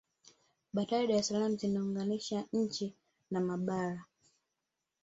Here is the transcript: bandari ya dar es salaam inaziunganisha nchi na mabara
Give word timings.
bandari 0.73 1.03
ya 1.03 1.07
dar 1.09 1.19
es 1.19 1.27
salaam 1.27 1.53
inaziunganisha 1.55 2.39
nchi 2.59 2.87
na 3.31 3.39
mabara 3.47 4.01